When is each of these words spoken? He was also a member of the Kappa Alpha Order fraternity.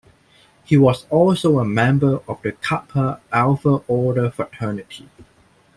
He 0.63 0.77
was 0.77 1.05
also 1.11 1.59
a 1.59 1.63
member 1.63 2.21
of 2.27 2.41
the 2.41 2.53
Kappa 2.53 3.21
Alpha 3.31 3.83
Order 3.87 4.31
fraternity. 4.31 5.07